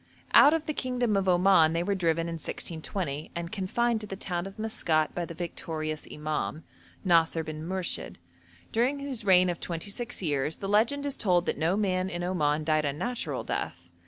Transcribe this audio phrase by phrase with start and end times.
[0.33, 4.15] Out of the kingdom of Oman they were driven in 1620, and confined to the
[4.15, 6.63] town of Maskat by the victorious imam,
[7.05, 8.15] Nasir bin Murshid,
[8.71, 12.23] during whose reign of twenty six years the legend is told that no man in
[12.23, 13.91] Oman died a natural death.